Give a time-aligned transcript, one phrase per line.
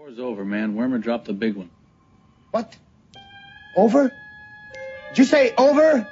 [0.00, 0.76] War's over, man.
[0.76, 1.68] Wormer dropped the big one.
[2.52, 2.74] What?
[3.76, 4.10] Over?
[5.10, 6.08] Did you say over?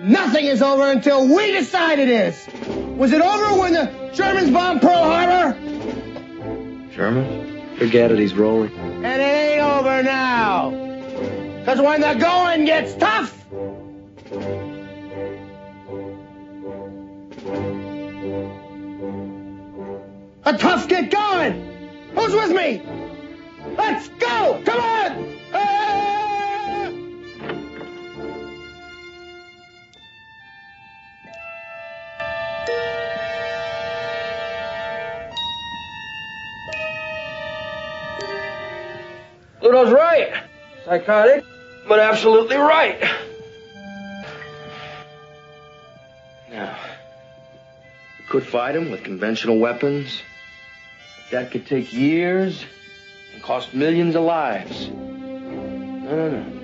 [0.00, 2.48] Nothing is over until we decide it is.
[2.96, 5.52] Was it over when the Germans bombed Pearl Harbor?
[6.90, 7.76] German?
[7.76, 8.74] Forget it, he's rolling.
[8.74, 10.70] And it ain't over now.
[11.66, 13.44] Cause when the going gets tough,
[20.42, 21.77] the tough get going.
[22.18, 22.82] Who's with me?
[23.76, 24.60] Let's go!
[24.66, 25.36] Come on!
[25.54, 26.90] Ah!
[39.60, 40.42] Bluto's right.
[40.86, 41.44] Psychotic,
[41.86, 43.00] but absolutely right.
[46.50, 46.76] Now,
[48.18, 50.20] we could fight him with conventional weapons.
[51.30, 52.64] That could take years
[53.34, 54.88] and cost millions of lives.
[54.88, 56.58] No, no, no.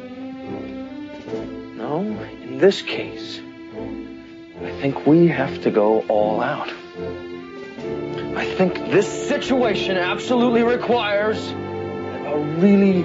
[1.74, 3.40] No, in this case,
[4.62, 6.70] I think we have to go all out.
[8.36, 13.02] I think this situation absolutely requires a really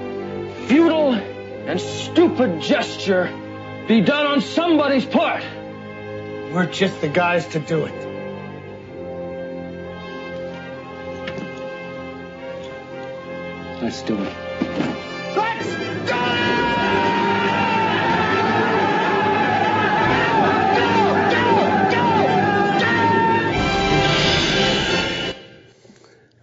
[0.68, 3.26] futile and stupid gesture
[3.86, 5.44] be done on somebody's part.
[6.54, 8.09] We're just the guys to do it.
[13.90, 14.34] Let's do it.
[15.36, 15.76] Let's
[16.08, 16.16] go!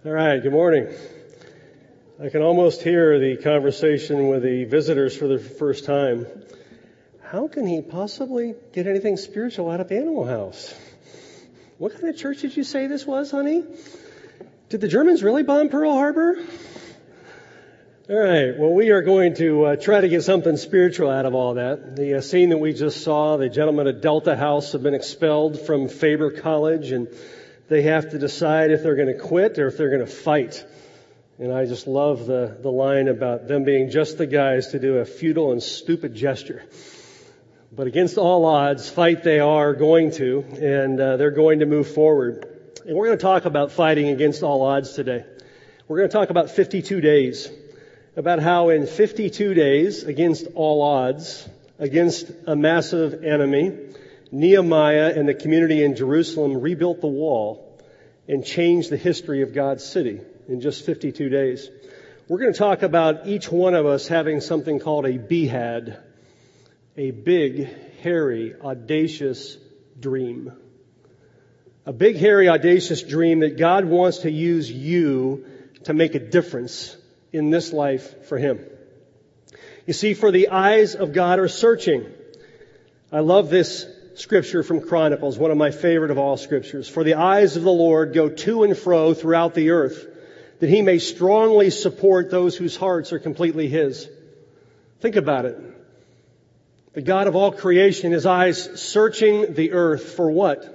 [0.05, 0.89] All right, good morning.
[2.21, 6.27] I can almost hear the conversation with the visitors for the first time.
[7.23, 10.75] How can he possibly get anything spiritual out of Animal House?
[11.77, 13.63] What kind of church did you say this was, honey?
[14.67, 16.43] Did the Germans really bomb Pearl Harbor?
[18.09, 18.57] All right.
[18.57, 21.97] Well, we are going to uh, try to get something spiritual out of all that.
[21.97, 25.59] The uh, scene that we just saw, the gentlemen at Delta House have been expelled
[25.59, 27.09] from Faber College, and
[27.67, 30.65] they have to decide if they're going to quit or if they're going to fight.
[31.37, 34.99] And I just love the, the line about them being just the guys to do
[34.99, 36.63] a futile and stupid gesture.
[37.73, 41.93] But against all odds, fight they are going to, and uh, they're going to move
[41.93, 42.47] forward.
[42.85, 45.25] And we're going to talk about fighting against all odds today.
[45.89, 47.49] We're going to talk about 52 days
[48.17, 51.47] about how in 52 days, against all odds,
[51.77, 53.77] against a massive enemy,
[54.31, 57.79] Nehemiah and the community in Jerusalem rebuilt the wall
[58.27, 60.19] and changed the history of God's city
[60.49, 61.69] in just 52 days.
[62.27, 66.01] We're going to talk about each one of us having something called a BHAD,
[66.97, 67.69] a big,
[68.01, 69.57] hairy, audacious
[69.99, 70.53] dream.
[71.85, 75.45] A big, hairy, audacious dream that God wants to use you
[75.83, 76.97] to make a difference
[77.31, 78.59] in this life for him.
[79.85, 82.05] You see, for the eyes of God are searching.
[83.11, 86.89] I love this scripture from Chronicles, one of my favorite of all scriptures.
[86.89, 90.07] For the eyes of the Lord go to and fro throughout the earth,
[90.59, 94.09] that he may strongly support those whose hearts are completely his.
[94.99, 95.57] Think about it.
[96.93, 100.73] The God of all creation, his eyes searching the earth for what?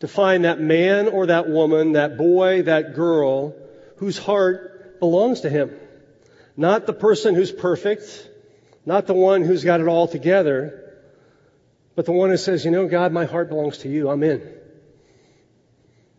[0.00, 3.54] To find that man or that woman, that boy, that girl,
[3.96, 5.74] whose heart belongs to him.
[6.56, 8.28] Not the person who's perfect,
[8.86, 10.94] not the one who's got it all together,
[11.96, 14.08] but the one who says, you know, God, my heart belongs to you.
[14.08, 14.46] I'm in.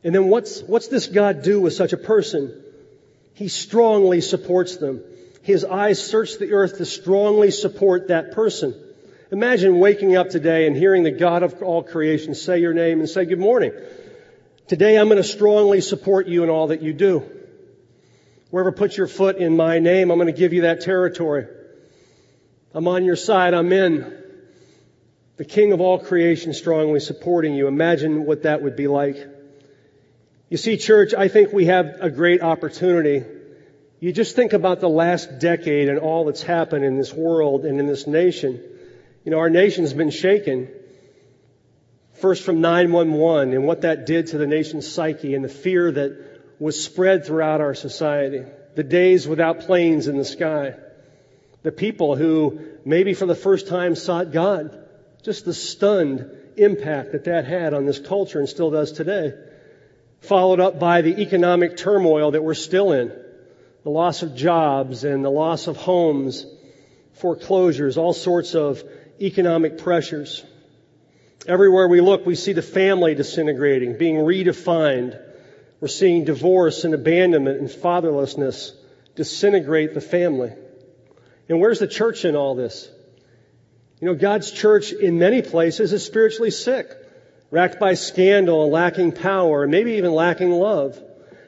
[0.03, 2.63] And then what's, what's this God do with such a person?
[3.33, 5.03] He strongly supports them.
[5.43, 8.75] His eyes search the earth to strongly support that person.
[9.31, 13.09] Imagine waking up today and hearing the God of all creation say your name and
[13.09, 13.71] say, good morning.
[14.67, 17.29] Today I'm going to strongly support you in all that you do.
[18.51, 21.47] Wherever put your foot in my name, I'm going to give you that territory.
[22.73, 23.53] I'm on your side.
[23.53, 24.17] I'm in.
[25.37, 27.67] The King of all creation strongly supporting you.
[27.67, 29.17] Imagine what that would be like.
[30.49, 33.23] You see, church, I think we have a great opportunity.
[34.01, 37.79] You just think about the last decade and all that's happened in this world and
[37.79, 38.61] in this nation.
[39.23, 40.67] You know, our nation's been shaken.
[42.15, 46.30] First from 911 and what that did to the nation's psyche and the fear that
[46.61, 48.43] was spread throughout our society.
[48.75, 50.75] The days without planes in the sky.
[51.63, 54.77] The people who maybe for the first time sought God.
[55.23, 59.33] Just the stunned impact that that had on this culture and still does today.
[60.19, 63.11] Followed up by the economic turmoil that we're still in.
[63.83, 66.45] The loss of jobs and the loss of homes,
[67.13, 68.83] foreclosures, all sorts of
[69.19, 70.45] economic pressures.
[71.47, 75.19] Everywhere we look, we see the family disintegrating, being redefined.
[75.81, 78.71] We're seeing divorce and abandonment and fatherlessness
[79.15, 80.53] disintegrate the family.
[81.49, 82.87] And where's the church in all this?
[83.99, 86.87] You know, God's church in many places is spiritually sick,
[87.49, 91.01] racked by scandal and lacking power, and maybe even lacking love.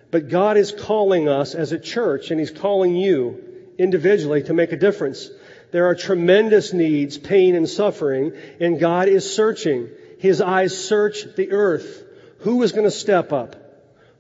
[0.09, 3.43] But God is calling us as a church, and He's calling you
[3.77, 5.29] individually to make a difference.
[5.71, 9.89] There are tremendous needs, pain and suffering, and God is searching.
[10.17, 12.03] His eyes search the earth.
[12.39, 13.62] Who is going to step up?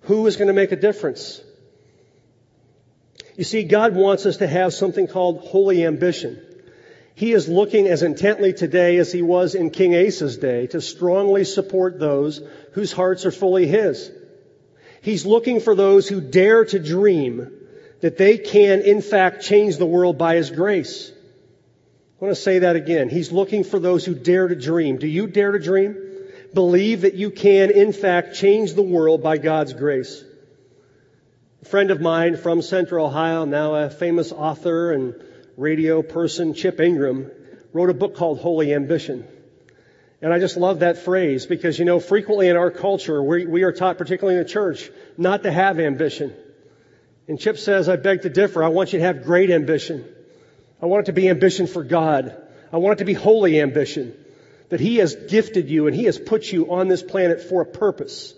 [0.03, 1.41] Who is going to make a difference?
[3.35, 6.41] You see, God wants us to have something called holy ambition.
[7.15, 11.43] He is looking as intently today as he was in King Asa's day to strongly
[11.43, 12.41] support those
[12.73, 14.11] whose hearts are fully his.
[15.01, 17.51] He's looking for those who dare to dream
[18.01, 21.11] that they can, in fact, change the world by his grace.
[21.11, 23.09] I want to say that again.
[23.09, 24.97] He's looking for those who dare to dream.
[24.97, 26.02] Do you dare to dream?
[26.53, 30.23] Believe that you can, in fact, change the world by God's grace.
[31.63, 35.15] A friend of mine from Central Ohio, now a famous author and
[35.57, 37.31] radio person, Chip Ingram,
[37.71, 39.27] wrote a book called Holy Ambition.
[40.21, 43.63] And I just love that phrase because, you know, frequently in our culture, we, we
[43.63, 46.33] are taught, particularly in the church, not to have ambition.
[47.27, 48.63] And Chip says, I beg to differ.
[48.63, 50.05] I want you to have great ambition.
[50.81, 52.37] I want it to be ambition for God.
[52.71, 54.15] I want it to be holy ambition.
[54.69, 57.65] That He has gifted you and He has put you on this planet for a
[57.65, 58.33] purpose.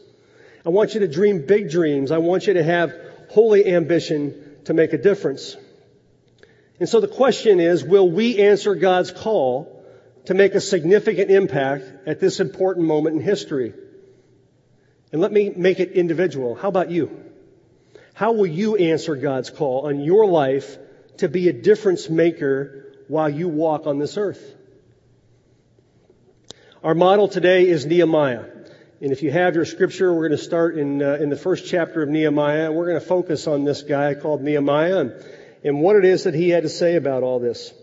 [0.65, 2.11] I want you to dream big dreams.
[2.11, 2.93] I want you to have
[3.29, 5.55] holy ambition to make a difference.
[6.79, 9.83] And so the question is, will we answer God's call
[10.25, 13.73] to make a significant impact at this important moment in history?
[15.11, 16.55] And let me make it individual.
[16.55, 17.25] How about you?
[18.13, 20.77] How will you answer God's call on your life
[21.17, 24.55] to be a difference maker while you walk on this earth?
[26.85, 28.43] Our model today is Nehemiah.
[29.01, 31.65] And if you have your scripture, we're going to start in, uh, in the first
[31.65, 32.71] chapter of Nehemiah.
[32.71, 35.25] We're going to focus on this guy called Nehemiah and,
[35.63, 37.73] and what it is that he had to say about all this.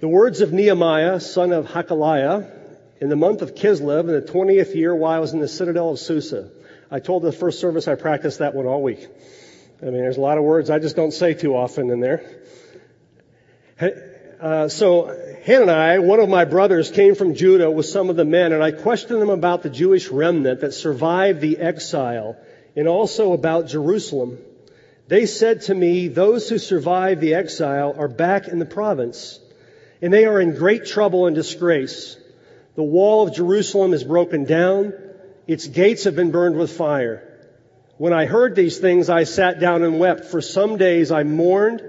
[0.00, 2.50] The words of Nehemiah, son of Hakaliah,
[3.00, 5.88] in the month of Kislev in the 20th year while I was in the citadel
[5.88, 6.50] of Susa.
[6.90, 9.08] I told the first service I practiced that one all week.
[9.80, 12.42] I mean, there's a lot of words I just don't say too often in there.
[14.42, 15.06] Uh, so
[15.46, 18.72] Hanani, one of my brothers, came from Judah with some of the men, and I
[18.72, 22.36] questioned them about the Jewish remnant that survived the exile
[22.74, 24.38] and also about Jerusalem.
[25.06, 29.38] They said to me, those who survived the exile are back in the province,
[30.00, 32.16] and they are in great trouble and disgrace.
[32.74, 34.92] The wall of Jerusalem is broken down.
[35.46, 37.22] Its gates have been burned with fire.
[37.96, 40.24] When I heard these things, I sat down and wept.
[40.24, 41.80] For some days I mourned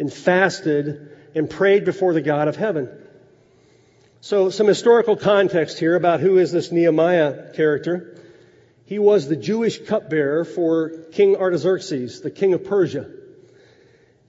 [0.00, 2.88] and fasted and prayed before the God of heaven.
[4.20, 8.18] So some historical context here about who is this Nehemiah character.
[8.84, 13.08] He was the Jewish cupbearer for King Artaxerxes, the king of Persia.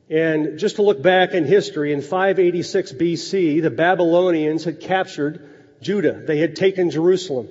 [0.10, 5.50] And just to look back in history, in 586 BC, the Babylonians had captured
[5.82, 6.22] Judah.
[6.26, 7.50] They had taken Jerusalem.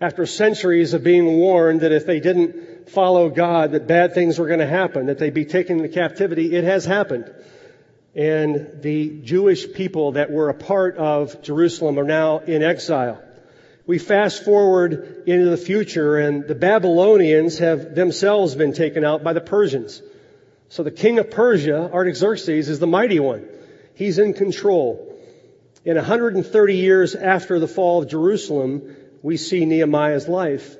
[0.00, 4.46] After centuries of being warned that if they didn't follow God, that bad things were
[4.46, 7.30] going to happen, that they'd be taken into captivity, it has happened
[8.14, 13.22] and the Jewish people that were a part of Jerusalem are now in exile.
[13.86, 19.32] We fast forward into the future and the Babylonians have themselves been taken out by
[19.32, 20.02] the Persians.
[20.68, 23.48] So the king of Persia, Artaxerxes, is the mighty one.
[23.94, 25.16] He's in control.
[25.84, 30.76] In 130 years after the fall of Jerusalem, we see Nehemiah's life.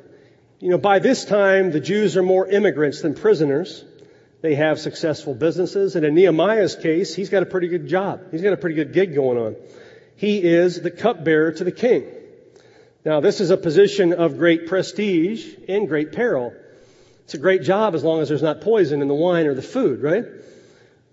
[0.60, 3.84] You know, by this time, the Jews are more immigrants than prisoners.
[4.40, 5.96] They have successful businesses.
[5.96, 8.30] And in Nehemiah's case, he's got a pretty good job.
[8.30, 9.56] He's got a pretty good gig going on.
[10.16, 12.04] He is the cupbearer to the king.
[13.04, 16.52] Now, this is a position of great prestige and great peril.
[17.24, 19.62] It's a great job as long as there's not poison in the wine or the
[19.62, 20.24] food, right?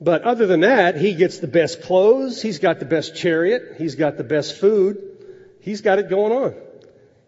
[0.01, 2.41] But other than that, he gets the best clothes.
[2.41, 3.75] He's got the best chariot.
[3.77, 5.01] He's got the best food.
[5.62, 6.55] He's got it going on.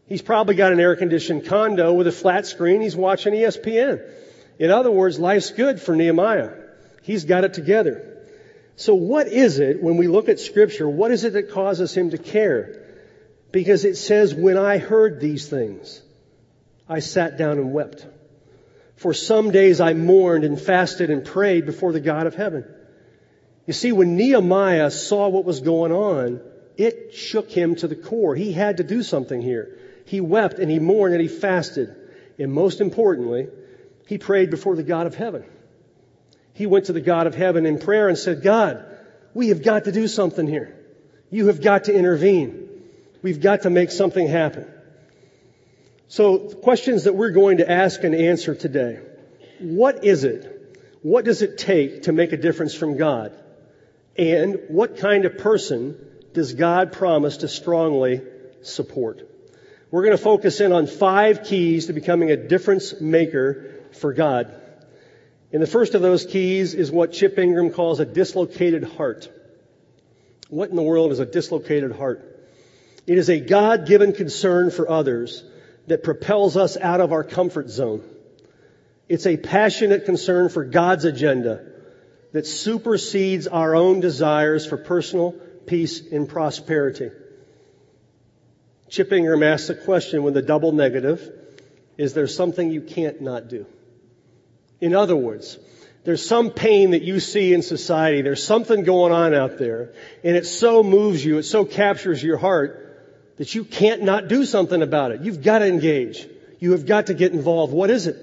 [0.07, 2.81] He's probably got an air conditioned condo with a flat screen.
[2.81, 4.01] He's watching ESPN.
[4.59, 6.51] In other words, life's good for Nehemiah.
[7.03, 8.17] He's got it together.
[8.75, 10.87] So what is it when we look at scripture?
[10.87, 12.83] What is it that causes him to care?
[13.51, 16.01] Because it says, when I heard these things,
[16.87, 18.05] I sat down and wept.
[18.95, 22.65] For some days I mourned and fasted and prayed before the God of heaven.
[23.65, 26.41] You see, when Nehemiah saw what was going on,
[26.77, 28.35] it shook him to the core.
[28.35, 29.77] He had to do something here.
[30.05, 31.95] He wept and he mourned and he fasted.
[32.39, 33.47] And most importantly,
[34.07, 35.43] he prayed before the God of heaven.
[36.53, 38.83] He went to the God of heaven in prayer and said, God,
[39.33, 40.75] we have got to do something here.
[41.29, 42.69] You have got to intervene.
[43.21, 44.65] We've got to make something happen.
[46.07, 48.99] So questions that we're going to ask and answer today.
[49.59, 50.57] What is it
[51.01, 53.31] what does it take to make a difference from God?
[54.17, 55.97] And what kind of person
[56.33, 58.21] does God promise to strongly
[58.61, 59.21] support?
[59.91, 64.53] We're going to focus in on five keys to becoming a difference maker for God.
[65.51, 69.29] And the first of those keys is what Chip Ingram calls a dislocated heart.
[70.49, 72.23] What in the world is a dislocated heart?
[73.05, 75.43] It is a God-given concern for others
[75.87, 78.03] that propels us out of our comfort zone.
[79.07, 81.65] It's a passionate concern for God's agenda
[82.33, 85.31] that supersedes our own desires for personal
[85.65, 87.11] peace and prosperity.
[88.89, 91.31] Chip Ingram asks the question with a double negative,
[91.97, 93.65] is there something you can't not do?
[94.79, 95.57] In other words,
[96.03, 98.21] there's some pain that you see in society.
[98.21, 99.93] There's something going on out there
[100.23, 102.83] and it so moves you, it so captures your heart
[103.37, 105.21] that you can't not do something about it.
[105.21, 106.27] You've got to engage.
[106.59, 107.73] You have got to get involved.
[107.73, 108.15] What is it?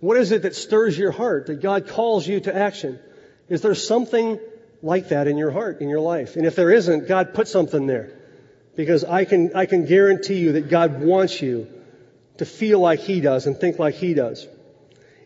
[0.00, 2.98] What is it that stirs your heart that God calls you to action?
[3.48, 4.38] Is there something
[4.82, 6.36] like that in your heart, in your life?
[6.36, 8.12] And if there isn't, God put something there.
[8.76, 11.66] Because I can, I can guarantee you that God wants you
[12.36, 14.46] to feel like He does and think like He does.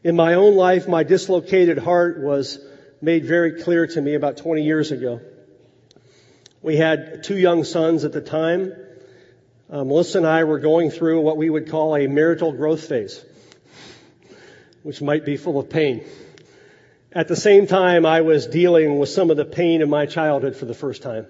[0.04, 2.58] In my own life, my dislocated heart was
[3.00, 5.20] made very clear to me about 20 years ago.
[6.60, 8.72] We had two young sons at the time.
[9.70, 13.24] Uh, Melissa and I were going through what we would call a marital growth phase,
[14.82, 16.04] which might be full of pain.
[17.12, 20.56] At the same time, I was dealing with some of the pain of my childhood
[20.56, 21.26] for the first time,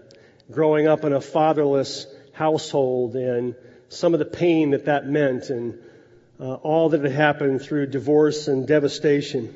[0.51, 3.55] growing up in a fatherless household and
[3.91, 5.79] some of the pain that that meant and
[6.43, 9.55] uh, all that had happened through divorce and devastation.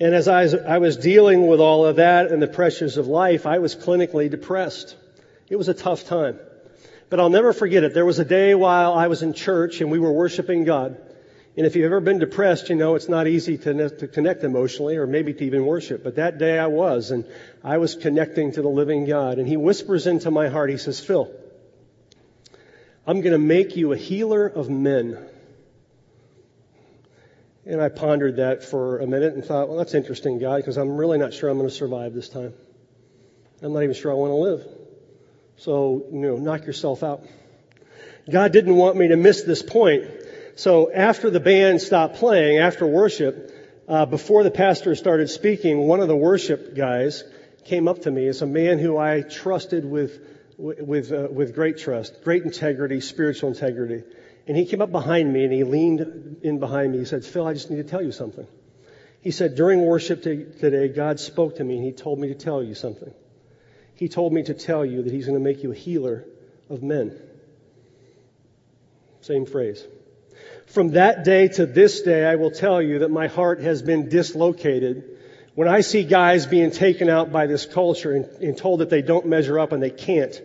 [0.00, 3.44] And as I I was dealing with all of that and the pressures of life,
[3.44, 4.96] I was clinically depressed.
[5.50, 6.38] It was a tough time.
[7.10, 7.92] But I'll never forget it.
[7.92, 10.96] There was a day while I was in church and we were worshiping God.
[11.56, 14.96] And if you've ever been depressed, you know it's not easy to, to connect emotionally
[14.96, 16.04] or maybe to even worship.
[16.04, 17.24] But that day I was, and
[17.64, 19.38] I was connecting to the living God.
[19.38, 21.30] And he whispers into my heart, he says, Phil,
[23.06, 25.18] I'm going to make you a healer of men.
[27.68, 30.96] And I pondered that for a minute and thought, well, that's interesting, God, because I'm
[30.96, 32.54] really not sure I'm going to survive this time.
[33.62, 34.66] I'm not even sure I want to live.
[35.58, 37.24] So, you know, knock yourself out.
[38.30, 40.06] God didn't want me to miss this point.
[40.56, 43.52] So after the band stopped playing, after worship,
[43.86, 47.22] uh, before the pastor started speaking, one of the worship guys
[47.66, 48.24] came up to me.
[48.24, 50.18] It's a man who I trusted with
[50.56, 54.04] with uh, with great trust, great integrity, spiritual integrity.
[54.48, 56.98] And he came up behind me and he leaned in behind me.
[56.98, 58.46] He said, "Phil, I just need to tell you something."
[59.20, 62.62] He said, "During worship today, God spoke to me and He told me to tell
[62.62, 63.12] you something.
[63.94, 66.24] He told me to tell you that He's going to make you a healer
[66.70, 67.12] of men."
[69.20, 69.84] Same phrase.
[70.66, 74.08] From that day to this day, I will tell you that my heart has been
[74.08, 75.04] dislocated
[75.54, 79.02] when I see guys being taken out by this culture and, and, told that they
[79.02, 80.40] don't measure up and they can't.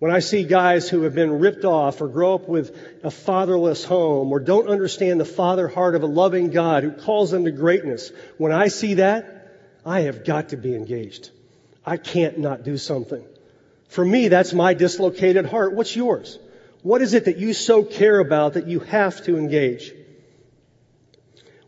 [0.00, 3.84] When I see guys who have been ripped off or grow up with a fatherless
[3.84, 7.50] home or don't understand the father heart of a loving God who calls them to
[7.50, 11.30] greatness, when I see that, I have got to be engaged.
[11.84, 13.22] I can't not do something.
[13.88, 15.74] For me, that's my dislocated heart.
[15.74, 16.38] What's yours?
[16.82, 19.92] What is it that you so care about that you have to engage?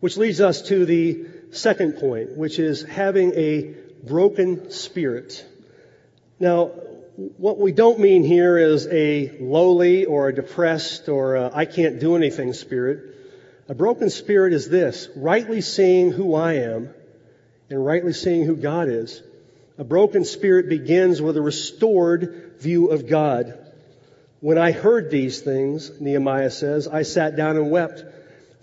[0.01, 3.75] Which leads us to the second point, which is having a
[4.05, 5.45] broken spirit.
[6.41, 6.71] Now,
[7.17, 12.17] what we don't mean here is a lowly or a depressed or I can't do
[12.17, 13.17] anything spirit.
[13.69, 16.91] A broken spirit is this, rightly seeing who I am
[17.69, 19.23] and rightly seeing who God is.
[19.79, 23.59] A broken spirit begins with a restored view of God.
[24.41, 28.05] When I heard these things, Nehemiah says, I sat down and wept.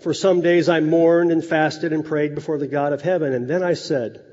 [0.00, 3.32] For some days I mourned and fasted and prayed before the God of heaven.
[3.32, 4.24] And then I said,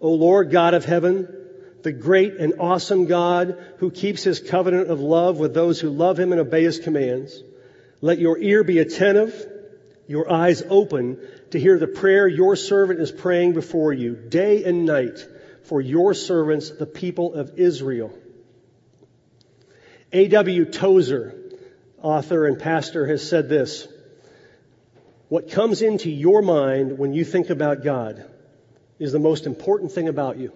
[0.00, 1.39] O Lord God of heaven,
[1.82, 6.18] the great and awesome God who keeps his covenant of love with those who love
[6.18, 7.42] him and obey his commands,
[8.00, 9.46] let your ear be attentive,
[10.06, 11.18] your eyes open
[11.50, 15.26] to hear the prayer your servant is praying before you day and night
[15.64, 18.12] for your servants, the people of Israel.
[20.12, 20.64] A.W.
[20.64, 21.34] Tozer,
[22.02, 23.86] author and pastor, has said this.
[25.28, 28.28] What comes into your mind when you think about God
[28.98, 30.52] is the most important thing about you.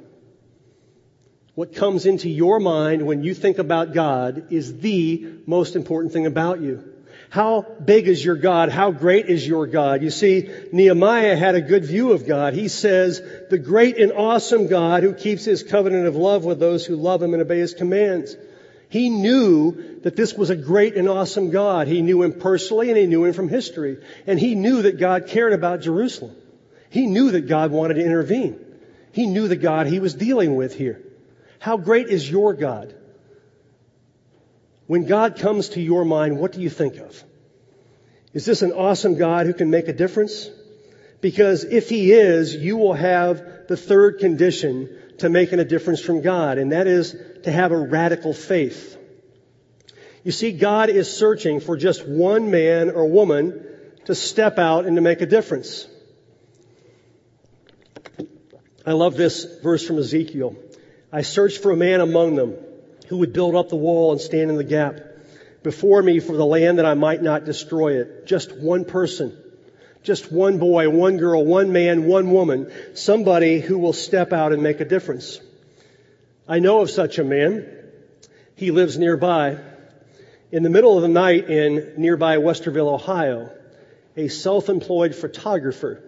[1.55, 6.27] What comes into your mind when you think about God is the most important thing
[6.27, 6.83] about you.
[7.31, 8.71] How big is your God?
[8.71, 10.03] How great is your God?
[10.03, 12.55] You see, Nehemiah had a good view of God.
[12.55, 16.85] He says, the great and awesome God who keeps his covenant of love with those
[16.85, 18.37] who love him and obey his commands.
[18.89, 21.87] He knew that this was a great and awesome God.
[21.89, 23.99] He knew him personally and he knew him from history.
[24.27, 26.37] And he knew that God cared about Jerusalem.
[26.91, 28.59] He knew that God wanted to intervene.
[29.13, 31.01] He knew the God he was dealing with here.
[31.65, 32.95] How great is your God?
[34.87, 37.25] When God comes to your mind, what do you think of?
[38.35, 40.51] Is this an awesome God who can make a difference?
[41.23, 46.21] Because if he is, you will have the third condition to making a difference from
[46.21, 48.99] God, and that is to have a radical faith.
[50.23, 53.65] You see, God is searching for just one man or woman
[54.05, 55.89] to step out and to make a difference.
[58.85, 60.57] I love this verse from Ezekiel.
[61.15, 62.57] I searched for a man among them
[63.07, 64.99] who would build up the wall and stand in the gap
[65.63, 68.27] before me for the land that I might not destroy it.
[68.27, 69.33] Just one person.
[70.03, 72.73] Just one boy, one girl, one man, one woman.
[72.95, 75.39] Somebody who will step out and make a difference.
[76.49, 77.65] I know of such a man.
[78.57, 79.59] He lives nearby.
[80.51, 83.53] In the middle of the night in nearby Westerville, Ohio,
[84.17, 86.03] a self-employed photographer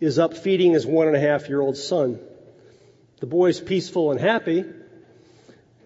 [0.00, 2.20] is up feeding his one and a half year old son.
[3.20, 4.64] The boy's peaceful and happy,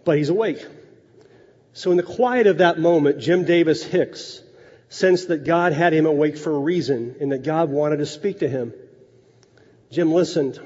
[0.05, 0.64] but he's awake.
[1.73, 4.41] So in the quiet of that moment, Jim Davis Hicks
[4.88, 8.38] sensed that God had him awake for a reason and that God wanted to speak
[8.38, 8.73] to him.
[9.91, 10.61] Jim listened.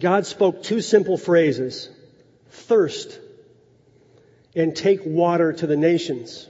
[0.00, 1.88] God spoke two simple phrases.
[2.50, 3.18] Thirst
[4.54, 6.46] and take water to the nations.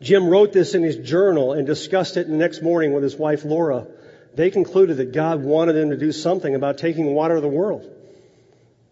[0.00, 3.44] Jim wrote this in his journal and discussed it the next morning with his wife
[3.44, 3.86] Laura.
[4.34, 7.88] They concluded that God wanted him to do something about taking water to the world.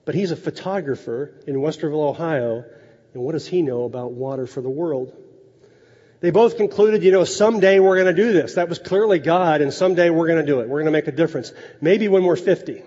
[0.07, 2.65] But he's a photographer in Westerville, Ohio,
[3.13, 5.15] and what does he know about water for the world?
[6.21, 8.55] They both concluded, you know, someday we're going to do this.
[8.55, 10.69] That was clearly God, and someday we're going to do it.
[10.69, 11.53] We're going to make a difference.
[11.81, 12.83] Maybe when we're 50.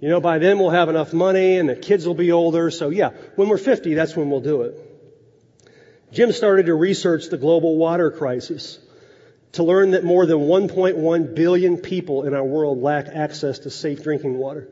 [0.00, 2.70] You know, by then we'll have enough money and the kids will be older.
[2.70, 4.84] So yeah, when we're 50, that's when we'll do it.
[6.12, 8.78] Jim started to research the global water crisis
[9.52, 14.04] to learn that more than 1.1 billion people in our world lack access to safe
[14.04, 14.68] drinking water.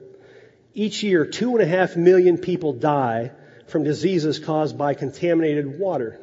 [0.76, 3.32] Each year, two and a half million people die
[3.66, 6.20] from diseases caused by contaminated water.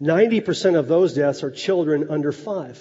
[0.00, 2.78] 90% of those deaths are children under five.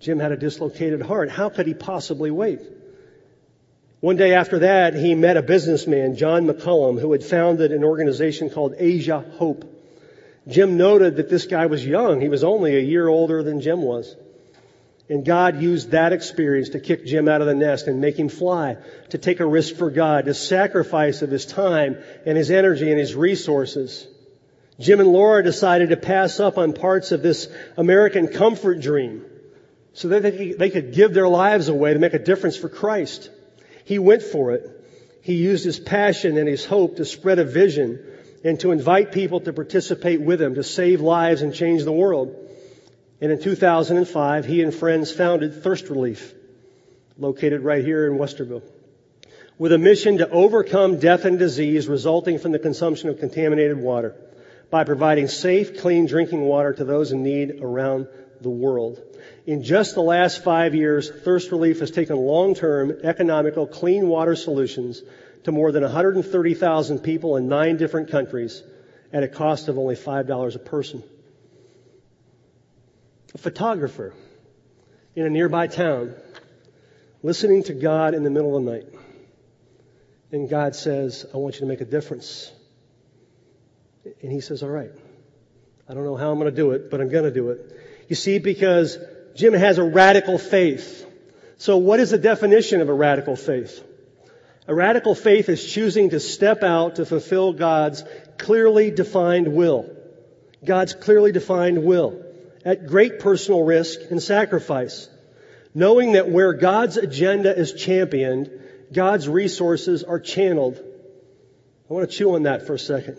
[0.00, 1.30] Jim had a dislocated heart.
[1.30, 2.58] How could he possibly wait?
[4.00, 8.50] One day after that, he met a businessman, John McCollum, who had founded an organization
[8.50, 9.64] called Asia Hope.
[10.48, 12.20] Jim noted that this guy was young.
[12.20, 14.16] He was only a year older than Jim was.
[15.10, 18.28] And God used that experience to kick Jim out of the nest and make him
[18.28, 18.76] fly,
[19.08, 22.98] to take a risk for God, to sacrifice of his time and his energy and
[22.98, 24.06] his resources.
[24.78, 29.24] Jim and Laura decided to pass up on parts of this American comfort dream
[29.94, 33.30] so that they could give their lives away to make a difference for Christ.
[33.84, 34.70] He went for it.
[35.22, 37.98] He used his passion and his hope to spread a vision
[38.44, 42.46] and to invite people to participate with him to save lives and change the world.
[43.20, 46.34] And in 2005, he and friends founded Thirst Relief,
[47.18, 48.62] located right here in Westerville,
[49.58, 54.16] with a mission to overcome death and disease resulting from the consumption of contaminated water
[54.70, 58.08] by providing safe, clean drinking water to those in need around
[58.40, 59.02] the world.
[59.46, 65.02] In just the last five years, Thirst Relief has taken long-term, economical, clean water solutions
[65.44, 68.62] to more than 130,000 people in nine different countries
[69.12, 71.02] at a cost of only $5 a person
[73.34, 74.14] a photographer
[75.14, 76.14] in a nearby town
[77.22, 78.86] listening to God in the middle of the night.
[80.32, 82.52] And God says, I want you to make a difference.
[84.22, 84.90] And he says, all right.
[85.88, 87.76] I don't know how I'm going to do it, but I'm going to do it.
[88.08, 88.96] You see, because
[89.34, 91.06] Jim has a radical faith.
[91.58, 93.84] So what is the definition of a radical faith?
[94.68, 98.04] A radical faith is choosing to step out to fulfill God's
[98.38, 99.90] clearly defined will.
[100.64, 102.24] God's clearly defined will
[102.64, 105.08] at great personal risk and sacrifice,
[105.74, 108.50] knowing that where God's agenda is championed,
[108.92, 110.78] God's resources are channeled.
[110.78, 113.16] I want to chew on that for a second.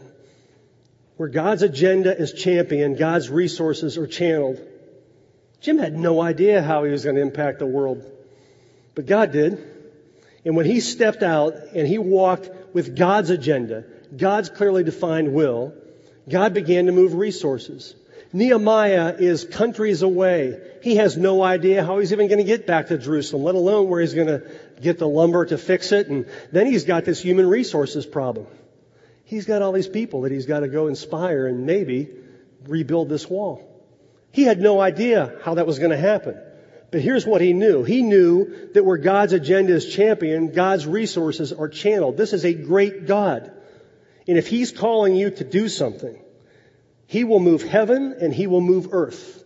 [1.18, 4.60] Where God's agenda is championed, God's resources are channeled.
[5.60, 8.04] Jim had no idea how he was going to impact the world,
[8.96, 9.68] but God did.
[10.44, 13.84] And when he stepped out and he walked with God's agenda,
[14.16, 15.74] God's clearly defined will,
[16.28, 17.96] God began to move resources.
[18.34, 20.60] Nehemiah is countries away.
[20.82, 23.90] He has no idea how he's even going to get back to Jerusalem, let alone
[23.90, 24.44] where he's going to
[24.82, 26.08] get the lumber to fix it.
[26.08, 28.48] And then he's got this human resources problem.
[29.26, 32.10] He's got all these people that he's got to go inspire and maybe
[32.68, 33.68] rebuild this wall.
[34.32, 36.38] He had no idea how that was going to happen.
[36.92, 37.84] But here's what he knew.
[37.84, 42.18] He knew that where God's agenda is championed, God's resources are channeled.
[42.18, 43.52] This is a great God.
[44.28, 46.21] And if he's calling you to do something,
[47.12, 49.44] he will move heaven and he will move earth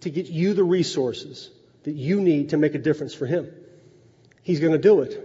[0.00, 1.48] to get you the resources
[1.84, 3.50] that you need to make a difference for Him.
[4.42, 5.18] He's going to do it.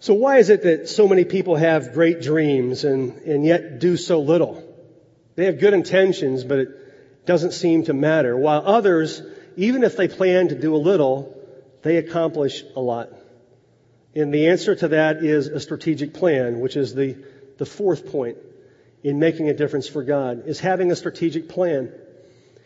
[0.00, 3.96] So why is it that so many people have great dreams and, and yet do
[3.96, 4.62] so little?
[5.34, 8.36] They have good intentions, but it doesn't seem to matter.
[8.36, 9.22] While others,
[9.56, 11.34] even if they plan to do a little,
[11.80, 13.08] they accomplish a lot.
[14.14, 17.16] And the answer to that is a strategic plan, which is the,
[17.56, 18.36] the fourth point
[19.02, 21.92] in making a difference for God, is having a strategic plan.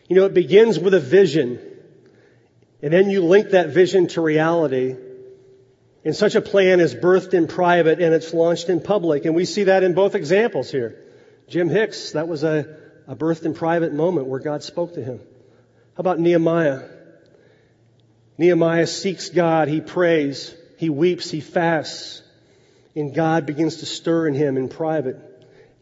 [0.07, 1.59] You know, it begins with a vision.
[2.81, 4.95] And then you link that vision to reality.
[6.05, 9.25] And such a plan is birthed in private and it's launched in public.
[9.25, 11.03] And we see that in both examples here.
[11.49, 15.19] Jim Hicks, that was a, a birthed in private moment where God spoke to him.
[15.95, 16.83] How about Nehemiah?
[18.37, 22.21] Nehemiah seeks God, he prays, he weeps, he fasts,
[22.95, 25.26] and God begins to stir in him in private.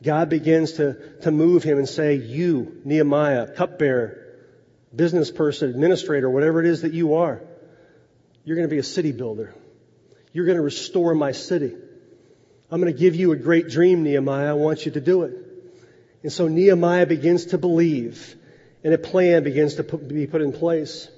[0.05, 4.37] God begins to, to move him and say, you, Nehemiah, cupbearer,
[4.95, 7.41] business person, administrator, whatever it is that you are,
[8.45, 9.53] you're going to be a city builder.
[10.31, 11.73] You're going to restore my city.
[12.71, 14.51] I'm going to give you a great dream, Nehemiah.
[14.51, 15.33] I want you to do it.
[16.23, 18.35] And so Nehemiah begins to believe
[18.83, 21.09] and a plan begins to put, be put in place.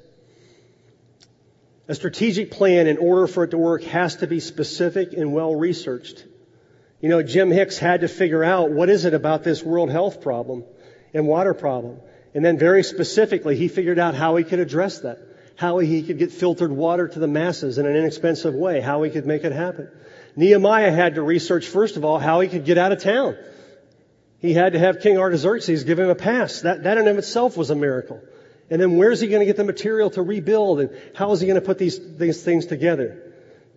[1.89, 5.53] A strategic plan, in order for it to work, has to be specific and well
[5.53, 6.23] researched.
[6.99, 10.21] You know, Jim Hicks had to figure out what is it about this world health
[10.21, 10.63] problem
[11.13, 11.99] and water problem.
[12.33, 15.19] And then very specifically, he figured out how he could address that.
[15.55, 18.81] How he could get filtered water to the masses in an inexpensive way.
[18.81, 19.89] How he could make it happen.
[20.35, 23.37] Nehemiah had to research, first of all, how he could get out of town.
[24.39, 26.61] He had to have King Artaxerxes give him a pass.
[26.61, 28.21] That, that in of itself was a miracle.
[28.69, 31.47] And then where's he going to get the material to rebuild and how is he
[31.47, 33.26] going to put these, these things together?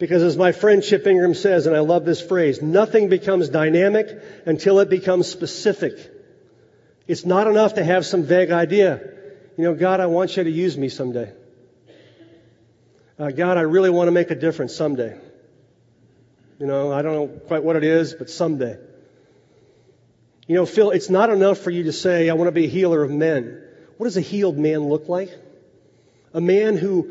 [0.00, 4.08] Because as my friend Chip Ingram says, and I love this phrase, nothing becomes dynamic
[4.46, 5.92] until it becomes specific.
[7.06, 8.98] It's not enough to have some vague idea.
[9.58, 11.34] You know, God, I want you to use me someday.
[13.18, 15.18] Uh, God, I really want to make a difference someday.
[16.58, 18.78] You know, I don't know quite what it is, but someday.
[20.46, 22.68] You know, Phil, it's not enough for you to say, I want to be a
[22.68, 23.62] healer of men.
[23.98, 25.30] What does a healed man look like?
[26.32, 27.10] A man who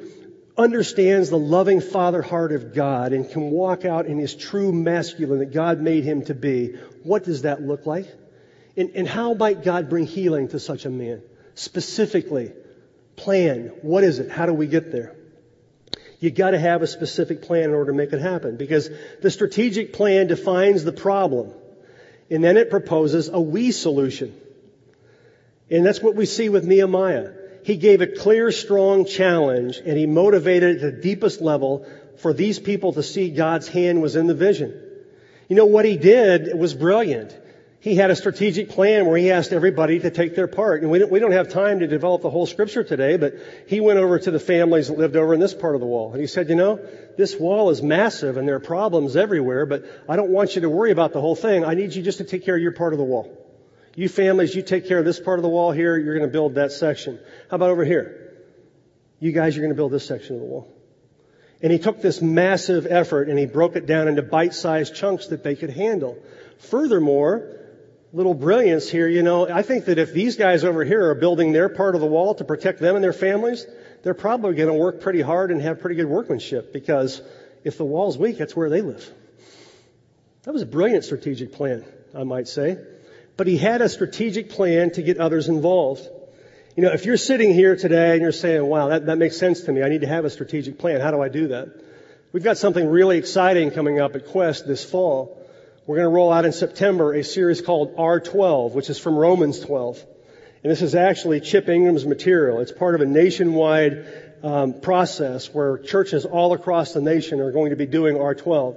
[0.60, 5.39] understands the loving father heart of God and can walk out in his true masculine
[5.39, 6.76] that God made him to be.
[7.04, 8.08] What does that look like?
[8.76, 11.22] And, and how might God bring healing to such a man?
[11.56, 12.52] Specifically,
[13.15, 13.72] plan.
[13.82, 14.30] What is it?
[14.30, 15.15] How do we get there?
[16.19, 18.89] You gotta have a specific plan in order to make it happen because
[19.22, 21.54] the strategic plan defines the problem.
[22.30, 24.36] And then it proposes a we solution.
[25.72, 27.32] And that's what we see with Nehemiah.
[27.63, 31.86] He gave a clear, strong challenge and he motivated at the deepest level
[32.17, 34.74] for these people to see God's hand was in the vision.
[35.48, 37.36] You know, what he did was brilliant.
[37.82, 40.82] He had a strategic plan where he asked everybody to take their part.
[40.82, 43.36] And we don't, we don't have time to develop the whole scripture today, but
[43.67, 46.12] he went over to the families that lived over in this part of the wall.
[46.12, 46.78] And he said, you know,
[47.17, 50.69] this wall is massive and there are problems everywhere, but I don't want you to
[50.69, 51.63] worry about the whole thing.
[51.63, 53.49] I need you just to take care of your part of the wall.
[54.00, 56.32] You families, you take care of this part of the wall here, you're going to
[56.32, 57.20] build that section.
[57.52, 58.32] How about over here?
[59.20, 60.74] You guys, you're going to build this section of the wall.
[61.62, 65.44] And he took this massive effort and he broke it down into bite-sized chunks that
[65.44, 66.18] they could handle.
[66.60, 67.58] Furthermore,
[68.14, 71.52] little brilliance here, you know, I think that if these guys over here are building
[71.52, 73.68] their part of the wall to protect them and their families,
[74.04, 77.22] they're probably going to work pretty hard and have pretty good workmanship because
[77.66, 79.06] if the wall's weak, that's where they live.
[80.44, 81.84] That was a brilliant strategic plan,
[82.16, 82.78] I might say.
[83.39, 86.06] But he had a strategic plan to get others involved.
[86.75, 89.62] You know, if you're sitting here today and you're saying, wow, that, that makes sense
[89.62, 89.82] to me.
[89.82, 90.99] I need to have a strategic plan.
[90.99, 91.69] How do I do that?
[92.34, 95.41] We've got something really exciting coming up at Quest this fall.
[95.88, 99.62] We're going to roll out in September a series called R12, which is from Romans
[99.62, 100.06] 12.
[100.65, 102.60] And this is actually Chip Ingram's material.
[102.60, 104.06] It's part of a nationwide
[104.43, 108.75] um, process where churches all across the nation are going to be doing R12.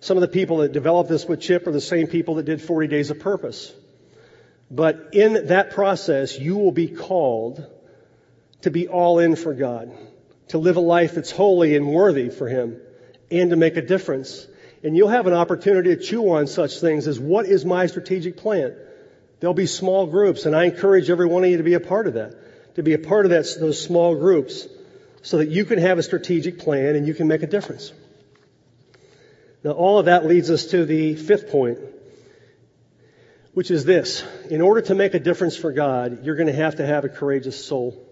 [0.00, 2.62] Some of the people that developed this with Chip are the same people that did
[2.62, 3.70] 40 Days of Purpose.
[4.70, 7.64] But in that process, you will be called
[8.62, 9.92] to be all in for God,
[10.48, 12.80] to live a life that's holy and worthy for Him,
[13.30, 14.46] and to make a difference
[14.82, 18.36] and you'll have an opportunity to chew on such things as what is my strategic
[18.36, 18.74] plan?
[19.40, 22.06] There'll be small groups, and I encourage every one of you to be a part
[22.06, 22.34] of that,
[22.76, 24.66] to be a part of that, those small groups,
[25.22, 27.92] so that you can have a strategic plan and you can make a difference.
[29.64, 31.78] Now, all of that leads us to the fifth point,
[33.54, 34.24] which is this.
[34.50, 37.08] In order to make a difference for God, you're going to have to have a
[37.08, 38.04] courageous soul.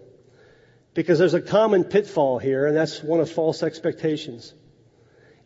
[0.93, 4.53] Because there's a common pitfall here, and that's one of false expectations.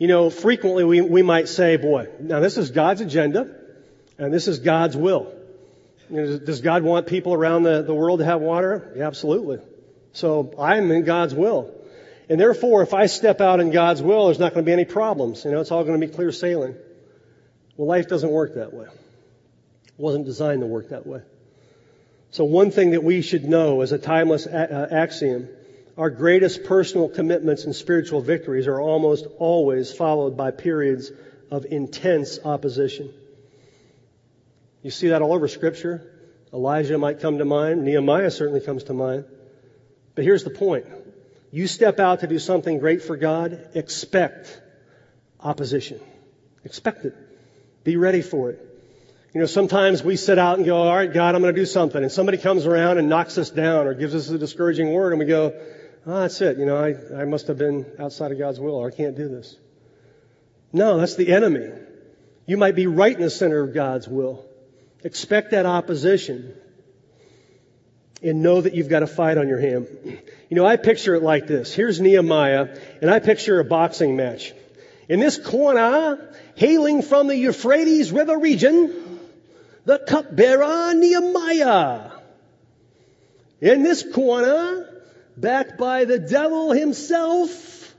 [0.01, 3.55] You know, frequently we, we might say, boy, now this is God's agenda
[4.17, 5.31] and this is God's will.
[6.09, 8.93] You know, does God want people around the, the world to have water?
[8.95, 9.59] Yeah, absolutely.
[10.13, 11.73] So I'm in God's will.
[12.29, 14.85] And therefore, if I step out in God's will, there's not going to be any
[14.85, 15.45] problems.
[15.45, 16.75] You know, it's all going to be clear sailing.
[17.77, 18.87] Well, life doesn't work that way.
[20.01, 21.21] Wasn't designed to work that way.
[22.31, 25.47] So one thing that we should know as a timeless a- uh, axiom,
[25.95, 31.11] our greatest personal commitments and spiritual victories are almost always followed by periods
[31.51, 33.13] of intense opposition.
[34.81, 36.01] You see that all over scripture.
[36.51, 37.83] Elijah might come to mind.
[37.83, 39.25] Nehemiah certainly comes to mind.
[40.15, 40.85] But here's the point.
[41.51, 44.59] You step out to do something great for God, expect
[45.39, 45.99] opposition.
[46.63, 47.13] Expect it.
[47.83, 48.70] Be ready for it.
[49.33, 51.65] You know, sometimes we sit out and go, all right, God, I'm going to do
[51.65, 52.01] something.
[52.01, 55.19] And somebody comes around and knocks us down or gives us a discouraging word and
[55.19, 55.53] we go,
[56.05, 56.57] oh, that's it.
[56.57, 59.29] You know, I, I must have been outside of God's will or I can't do
[59.29, 59.55] this.
[60.73, 61.69] No, that's the enemy.
[62.45, 64.45] You might be right in the center of God's will.
[65.01, 66.53] Expect that opposition
[68.21, 69.87] and know that you've got a fight on your hand.
[70.49, 71.73] You know, I picture it like this.
[71.73, 74.51] Here's Nehemiah and I picture a boxing match.
[75.07, 79.19] In this corner, hailing from the Euphrates River region,
[79.85, 82.11] the cupbearer Nehemiah.
[83.59, 84.87] In this corner,
[85.37, 87.93] backed by the devil himself,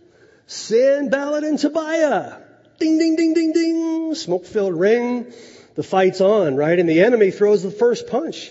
[0.47, 2.39] Sanballat and Tobiah.
[2.79, 4.15] Ding, ding, ding, ding, ding.
[4.15, 5.33] Smoke-filled ring.
[5.75, 6.79] The fight's on, right?
[6.79, 8.51] And the enemy throws the first punch.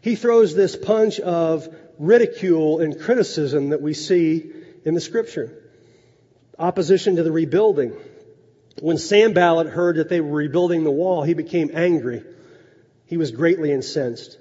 [0.00, 4.50] He throws this punch of ridicule and criticism that we see
[4.84, 5.62] in the scripture.
[6.58, 7.92] Opposition to the rebuilding.
[8.80, 12.22] When Sanballat heard that they were rebuilding the wall, he became angry.
[13.06, 14.38] He was greatly incensed.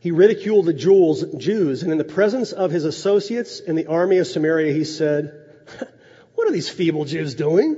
[0.00, 4.26] He ridiculed the Jews, and in the presence of his associates in the army of
[4.26, 5.32] Samaria, he said,
[6.34, 7.76] What are these feeble Jews doing?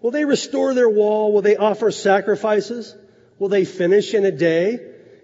[0.00, 1.32] Will they restore their wall?
[1.32, 2.96] Will they offer sacrifices?
[3.38, 4.80] Will they finish in a day?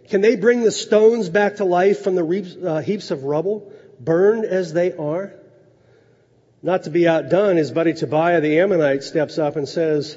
[0.09, 4.45] Can they bring the stones back to life from the uh, heaps of rubble, burned
[4.45, 5.35] as they are?
[6.63, 10.17] Not to be outdone, his buddy Tobiah the Ammonite steps up and says,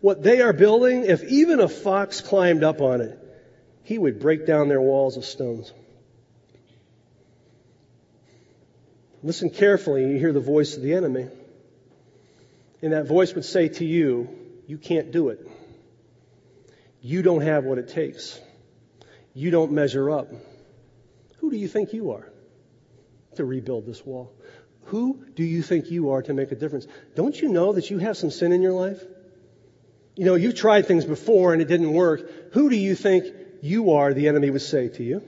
[0.00, 3.18] What they are building, if even a fox climbed up on it,
[3.88, 5.72] he would break down their walls of stones.
[9.22, 11.26] Listen carefully, you hear the voice of the enemy.
[12.82, 14.28] And that voice would say to you,
[14.66, 15.48] You can't do it.
[17.00, 18.38] You don't have what it takes.
[19.32, 20.28] You don't measure up.
[21.38, 22.30] Who do you think you are
[23.36, 24.34] to rebuild this wall?
[24.88, 26.86] Who do you think you are to make a difference?
[27.14, 29.02] Don't you know that you have some sin in your life?
[30.14, 32.52] You know, you've tried things before and it didn't work.
[32.52, 35.22] Who do you think you are, the enemy would say to you.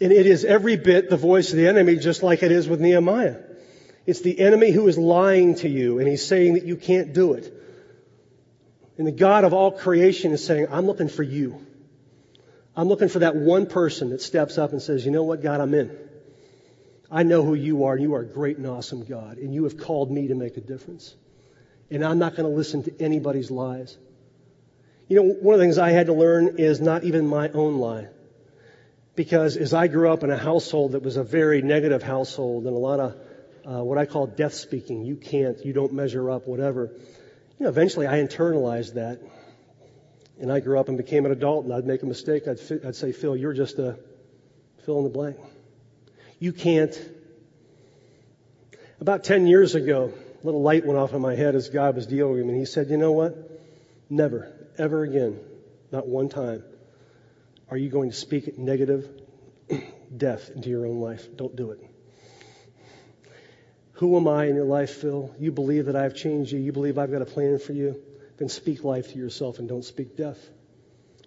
[0.00, 2.80] And it is every bit the voice of the enemy, just like it is with
[2.80, 3.36] Nehemiah.
[4.06, 7.34] It's the enemy who is lying to you, and he's saying that you can't do
[7.34, 7.52] it.
[8.98, 11.64] And the God of all creation is saying, I'm looking for you.
[12.76, 15.60] I'm looking for that one person that steps up and says, you know what, God,
[15.60, 15.96] I'm in.
[17.10, 19.64] I know who you are, and you are a great and awesome God, and you
[19.64, 21.14] have called me to make a difference.
[21.90, 23.96] And I'm not going to listen to anybody's lies.
[25.08, 27.78] You know, one of the things I had to learn is not even my own
[27.78, 28.08] lie.
[29.16, 32.74] Because as I grew up in a household that was a very negative household and
[32.74, 33.16] a lot of
[33.66, 36.90] uh, what I call death speaking, you can't, you don't measure up, whatever.
[37.58, 39.20] You know, eventually I internalized that.
[40.40, 42.48] And I grew up and became an adult and I'd make a mistake.
[42.48, 43.98] I'd, fi- I'd say, Phil, you're just a
[44.84, 45.36] fill in the blank.
[46.40, 46.98] You can't.
[49.00, 50.12] About 10 years ago,
[50.42, 52.50] a little light went off in my head as God was dealing with me.
[52.50, 53.36] And he said, you know what?
[54.10, 55.38] Never, ever again,
[55.92, 56.62] not one time,
[57.70, 59.08] are you going to speak negative
[60.16, 61.26] death into your own life.
[61.36, 61.80] Don't do it.
[63.94, 65.34] Who am I in your life, Phil?
[65.38, 66.58] You believe that I've changed you.
[66.58, 68.00] You believe I've got a plan for you.
[68.38, 70.38] Then speak life to yourself and don't speak death.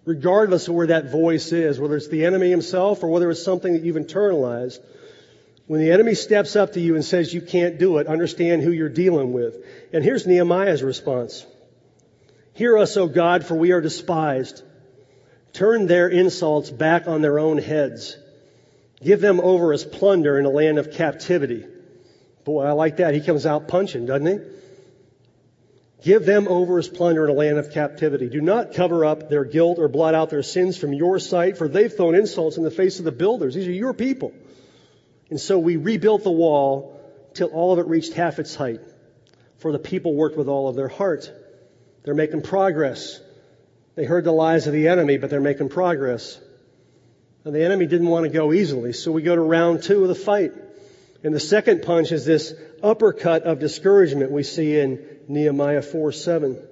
[0.04, 3.72] Regardless of where that voice is, whether it's the enemy himself or whether it's something
[3.72, 4.78] that you've internalized,
[5.66, 8.70] when the enemy steps up to you and says you can't do it, understand who
[8.70, 9.56] you're dealing with.
[9.92, 11.46] And here's Nehemiah's response.
[12.58, 14.64] Hear us, O God, for we are despised.
[15.52, 18.16] Turn their insults back on their own heads.
[19.00, 21.64] Give them over as plunder in a land of captivity.
[22.42, 23.14] Boy, I like that.
[23.14, 24.38] He comes out punching, doesn't he?
[26.02, 28.28] Give them over as plunder in a land of captivity.
[28.28, 31.68] Do not cover up their guilt or blot out their sins from your sight, for
[31.68, 33.54] they've thrown insults in the face of the builders.
[33.54, 34.32] These are your people.
[35.30, 37.00] And so we rebuilt the wall
[37.34, 38.80] till all of it reached half its height,
[39.58, 41.30] for the people worked with all of their heart.
[42.04, 43.20] They're making progress.
[43.94, 46.40] They heard the lies of the enemy, but they're making progress.
[47.44, 50.08] And the enemy didn't want to go easily, so we go to round two of
[50.08, 50.52] the fight.
[51.24, 56.62] And the second punch is this uppercut of discouragement we see in Nehemiah 4 7.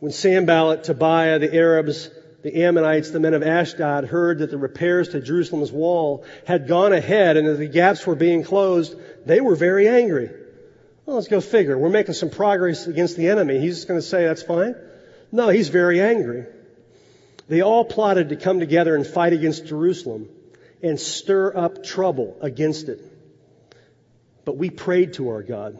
[0.00, 2.10] When Sanballat, Tobiah, the Arabs
[2.44, 6.92] the Ammonites, the men of Ashdod, heard that the repairs to Jerusalem's wall had gone
[6.92, 10.28] ahead and that the gaps were being closed, they were very angry.
[11.06, 11.76] Well, let's go figure.
[11.76, 13.58] We're making some progress against the enemy.
[13.58, 14.74] He's just going to say that's fine?
[15.30, 16.46] No, he's very angry.
[17.48, 20.28] They all plotted to come together and fight against Jerusalem
[20.82, 23.00] and stir up trouble against it.
[24.46, 25.78] But we prayed to our God.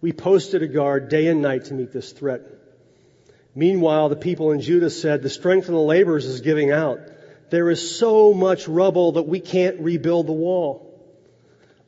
[0.00, 2.42] We posted a guard day and night to meet this threat.
[3.54, 7.00] Meanwhile, the people in Judah said, the strength of the laborers is giving out.
[7.50, 10.93] There is so much rubble that we can't rebuild the wall.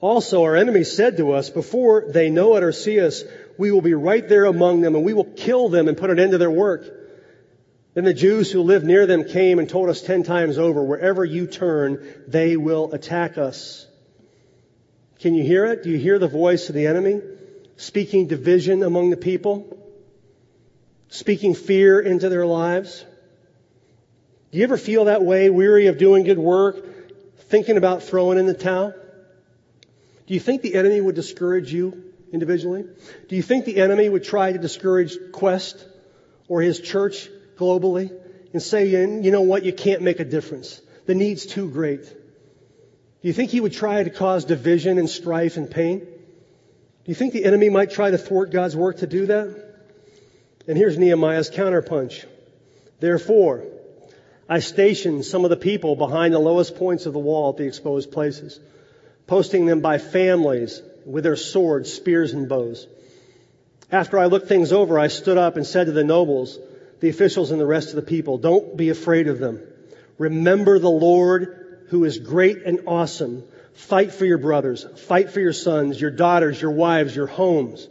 [0.06, 3.24] Also, our enemies said to us, before they know it or see us,
[3.58, 6.20] we will be right there among them and we will kill them and put an
[6.20, 6.84] end to their work.
[7.94, 11.24] Then the Jews who lived near them came and told us ten times over, wherever
[11.24, 13.84] you turn, they will attack us.
[15.18, 15.82] Can you hear it?
[15.82, 17.20] Do you hear the voice of the enemy
[17.76, 19.76] speaking division among the people?
[21.08, 23.04] Speaking fear into their lives?
[24.52, 26.76] Do you ever feel that way, weary of doing good work,
[27.48, 28.94] thinking about throwing in the towel?
[30.26, 32.84] Do you think the enemy would discourage you individually?
[33.28, 35.86] Do you think the enemy would try to discourage Quest
[36.48, 38.12] or his church globally
[38.52, 40.80] and say, you know what, you can't make a difference.
[41.06, 42.04] The need's too great.
[42.04, 46.00] Do you think he would try to cause division and strife and pain?
[46.00, 49.64] Do you think the enemy might try to thwart God's work to do that?
[50.66, 52.24] And here's Nehemiah's counterpunch.
[52.98, 53.64] Therefore,
[54.48, 57.66] I stationed some of the people behind the lowest points of the wall at the
[57.66, 58.58] exposed places,
[59.26, 62.86] posting them by families with their swords, spears, and bows.
[63.90, 66.58] After I looked things over, I stood up and said to the nobles,
[67.00, 69.60] the officials and the rest of the people, don't be afraid of them.
[70.18, 73.44] Remember the Lord who is great and awesome.
[73.74, 74.84] Fight for your brothers.
[75.06, 77.88] Fight for your sons, your daughters, your wives, your homes.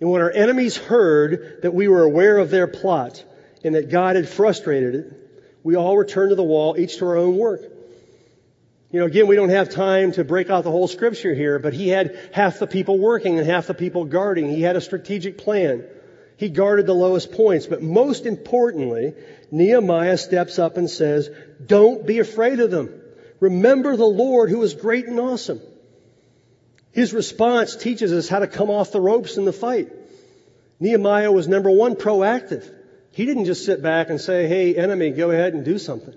[0.00, 3.24] And when our enemies heard that we were aware of their plot
[3.64, 5.12] and that God had frustrated it,
[5.62, 7.62] we all returned to the wall, each to our own work.
[8.94, 11.72] You know, again, we don't have time to break out the whole scripture here, but
[11.72, 14.48] he had half the people working and half the people guarding.
[14.48, 15.84] He had a strategic plan.
[16.36, 17.66] He guarded the lowest points.
[17.66, 19.14] But most importantly,
[19.50, 21.28] Nehemiah steps up and says,
[21.66, 22.88] don't be afraid of them.
[23.40, 25.60] Remember the Lord who is great and awesome.
[26.92, 29.90] His response teaches us how to come off the ropes in the fight.
[30.78, 32.72] Nehemiah was number one, proactive.
[33.10, 36.14] He didn't just sit back and say, hey, enemy, go ahead and do something.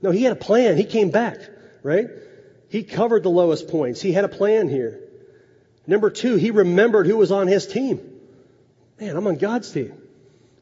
[0.00, 0.76] No, he had a plan.
[0.76, 1.40] He came back,
[1.82, 2.08] right?
[2.68, 4.00] He covered the lowest points.
[4.00, 5.00] He had a plan here.
[5.86, 8.00] Number two, he remembered who was on his team.
[9.00, 9.94] Man, I'm on God's team.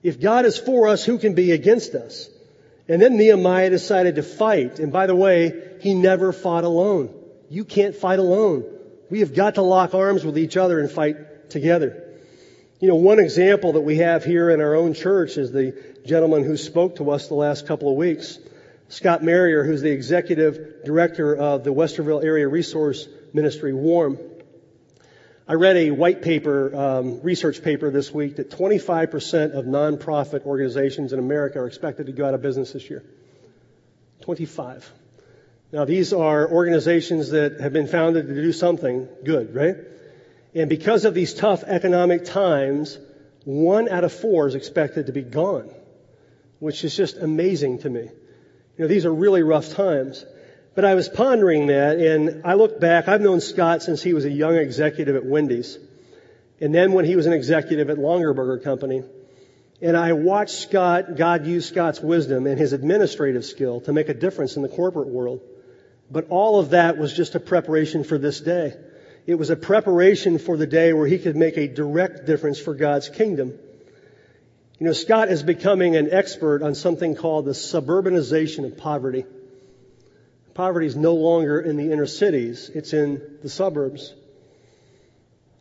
[0.03, 2.31] If God is for us, who can be against us?
[2.89, 4.79] And then Nehemiah decided to fight.
[4.79, 7.15] And by the way, he never fought alone.
[7.51, 8.65] You can't fight alone.
[9.11, 12.05] We have got to lock arms with each other and fight together.
[12.81, 15.75] You know, one example that we have here in our own church is the
[16.07, 18.39] gentleman who spoke to us the last couple of weeks.
[18.91, 24.19] Scott Marrier, who's the executive director of the Westerville Area Resource Ministry, WARM.
[25.47, 31.13] I read a white paper, um, research paper this week that 25% of nonprofit organizations
[31.13, 33.05] in America are expected to go out of business this year.
[34.23, 34.91] 25.
[35.71, 39.77] Now these are organizations that have been founded to do something good, right?
[40.55, 42.99] And because of these tough economic times,
[43.45, 45.71] one out of four is expected to be gone,
[46.59, 48.09] which is just amazing to me.
[48.79, 50.25] You know, these are really rough times.
[50.77, 54.25] But I was pondering that and I look back, I've known Scott since he was
[54.25, 55.77] a young executive at Wendy's.
[56.61, 59.03] And then when he was an executive at Longaberger Company.
[59.83, 64.15] And I watched Scott, God use Scott's wisdom and his administrative skill to make a
[64.15, 65.41] difference in the corporate world.
[66.11, 68.75] But all of that was just a preparation for this day.
[69.27, 72.75] It was a preparation for the day where he could make a direct difference for
[72.75, 73.59] God's kingdom.
[74.79, 79.25] You know, Scott is becoming an expert on something called the suburbanization of poverty.
[80.55, 84.15] Poverty is no longer in the inner cities, it's in the suburbs.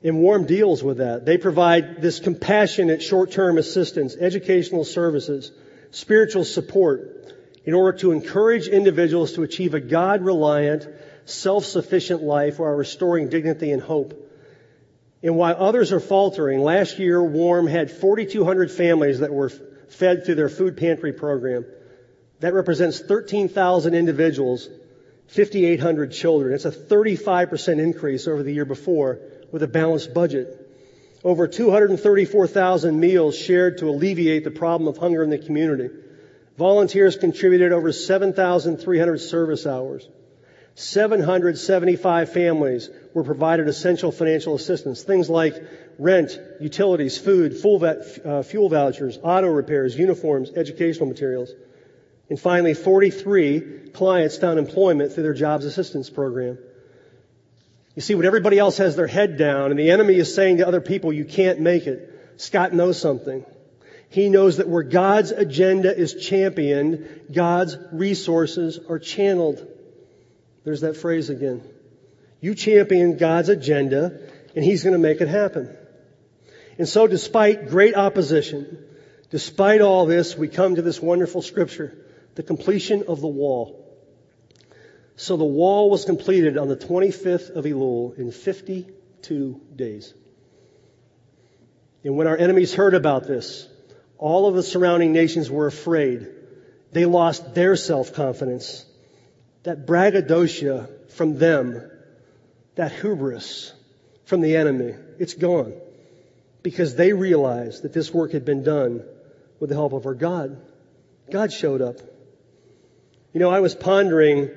[0.03, 1.25] And Warm deals with that.
[1.25, 5.51] They provide this compassionate short-term assistance, educational services,
[5.89, 7.33] spiritual support
[7.65, 10.87] in order to encourage individuals to achieve a God-reliant,
[11.25, 14.26] self-sufficient life while restoring dignity and hope.
[15.23, 20.35] And while others are faltering, last year Warm had 4,200 families that were fed through
[20.35, 21.65] their food pantry program.
[22.39, 24.69] That represents 13,000 individuals
[25.27, 26.53] 5,800 children.
[26.53, 29.19] It's a 35% increase over the year before
[29.51, 30.63] with a balanced budget.
[31.23, 35.89] Over 234,000 meals shared to alleviate the problem of hunger in the community.
[36.57, 40.07] Volunteers contributed over 7,300 service hours.
[40.79, 45.01] 775 families were provided essential financial assistance.
[45.01, 45.55] Things like
[45.97, 51.49] rent, utilities, food, uh, fuel vouchers, auto repairs, uniforms, educational materials.
[52.29, 56.59] And finally, 43 clients found employment through their jobs assistance program.
[57.95, 60.67] You see, when everybody else has their head down and the enemy is saying to
[60.67, 63.43] other people, you can't make it, Scott knows something.
[64.09, 69.67] He knows that where God's agenda is championed, God's resources are channeled.
[70.67, 71.63] There's that phrase again.
[72.41, 74.19] You champion God's agenda
[74.53, 75.73] and He's going to make it happen.
[76.77, 78.77] And so despite great opposition,
[79.29, 81.97] despite all this, we come to this wonderful scripture,
[82.35, 83.97] the completion of the wall.
[85.15, 90.13] So the wall was completed on the 25th of Elul in 52 days.
[92.03, 93.69] And when our enemies heard about this,
[94.17, 96.27] all of the surrounding nations were afraid.
[96.91, 98.83] They lost their self-confidence.
[99.67, 101.91] That braggadocio from them,
[102.75, 103.73] that hubris
[104.23, 105.73] from the enemy, it's gone.
[106.63, 109.03] Because they realized that this work had been done
[109.59, 110.57] with the help of our God.
[111.29, 111.97] God showed up.
[113.33, 114.51] You know, I was pondering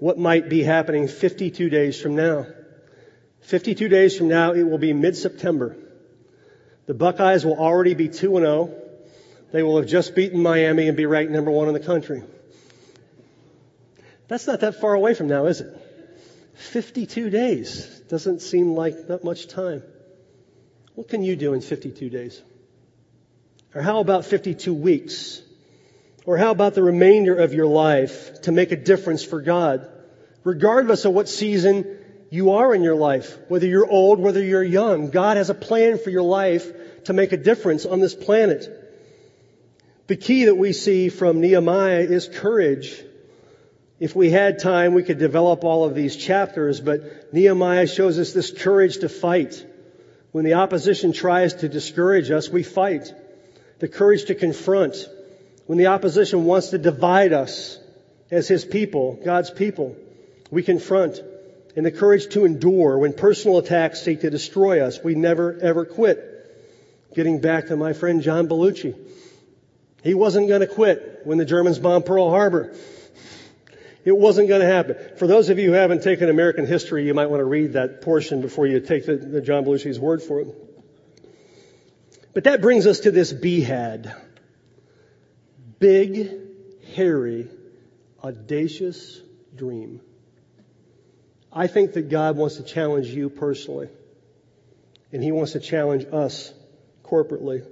[0.00, 2.48] what might be happening 52 days from now.
[3.42, 5.76] 52 days from now, it will be mid-September.
[6.86, 8.74] The Buckeyes will already be 2 and 0.
[9.52, 12.24] They will have just beaten Miami and be ranked number one in the country.
[14.28, 15.74] That's not that far away from now, is it?
[16.54, 17.86] 52 days.
[18.08, 19.82] Doesn't seem like that much time.
[20.94, 22.42] What can you do in 52 days?
[23.74, 25.42] Or how about 52 weeks?
[26.24, 29.86] Or how about the remainder of your life to make a difference for God?
[30.44, 31.98] Regardless of what season
[32.30, 35.98] you are in your life, whether you're old, whether you're young, God has a plan
[35.98, 38.68] for your life to make a difference on this planet.
[40.06, 43.02] The key that we see from Nehemiah is courage.
[43.98, 48.32] If we had time, we could develop all of these chapters, but Nehemiah shows us
[48.32, 49.64] this courage to fight.
[50.32, 53.12] When the opposition tries to discourage us, we fight.
[53.78, 55.08] The courage to confront.
[55.64, 57.78] When the opposition wants to divide us
[58.30, 59.96] as his people, God's people,
[60.50, 61.22] we confront.
[61.74, 65.02] And the courage to endure when personal attacks seek to destroy us.
[65.02, 66.32] We never ever quit.
[67.14, 68.94] Getting back to my friend John Belushi.
[70.02, 72.74] He wasn't going to quit when the Germans bombed Pearl Harbor.
[74.06, 74.96] It wasn't going to happen.
[75.16, 78.02] For those of you who haven't taken American history, you might want to read that
[78.02, 80.46] portion before you take the, the John Belushi's word for it.
[82.32, 84.14] But that brings us to this BHAD.
[85.80, 86.30] Big,
[86.94, 87.48] hairy,
[88.22, 89.20] audacious
[89.56, 90.00] dream.
[91.52, 93.88] I think that God wants to challenge you personally.
[95.12, 96.54] And He wants to challenge us
[97.02, 97.66] corporately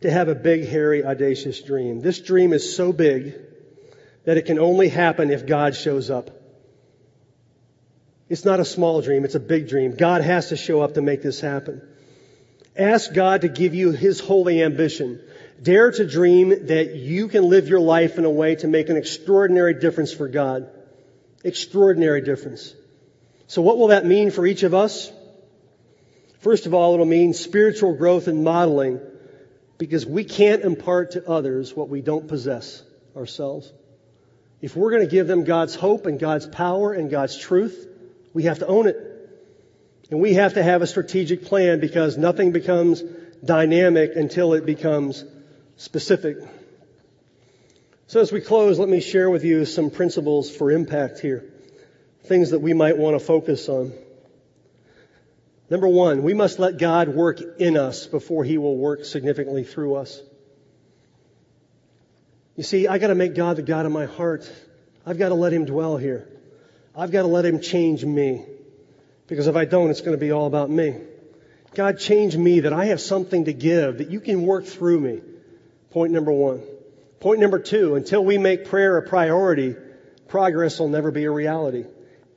[0.00, 2.00] to have a big, hairy, audacious dream.
[2.00, 3.51] This dream is so big
[4.24, 6.30] that it can only happen if God shows up.
[8.28, 9.94] It's not a small dream, it's a big dream.
[9.96, 11.82] God has to show up to make this happen.
[12.76, 15.20] Ask God to give you His holy ambition.
[15.62, 18.96] Dare to dream that you can live your life in a way to make an
[18.96, 20.68] extraordinary difference for God.
[21.44, 22.74] Extraordinary difference.
[23.46, 25.12] So what will that mean for each of us?
[26.40, 29.00] First of all, it'll mean spiritual growth and modeling
[29.78, 32.82] because we can't impart to others what we don't possess
[33.16, 33.72] ourselves.
[34.62, 37.88] If we're going to give them God's hope and God's power and God's truth,
[38.32, 38.96] we have to own it.
[40.10, 43.02] And we have to have a strategic plan because nothing becomes
[43.44, 45.24] dynamic until it becomes
[45.76, 46.36] specific.
[48.06, 51.50] So as we close, let me share with you some principles for impact here.
[52.24, 53.92] Things that we might want to focus on.
[55.70, 59.96] Number one, we must let God work in us before He will work significantly through
[59.96, 60.20] us.
[62.56, 64.50] You see, I gotta make God the God of my heart.
[65.06, 66.28] I've gotta let Him dwell here.
[66.94, 68.44] I've gotta let Him change me.
[69.26, 70.96] Because if I don't, it's gonna be all about me.
[71.74, 75.20] God, change me that I have something to give, that you can work through me.
[75.90, 76.62] Point number one.
[77.20, 79.76] Point number two, until we make prayer a priority,
[80.28, 81.84] progress will never be a reality.